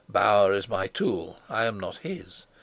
[0.09, 2.47] Bauer is my tool, I am not his.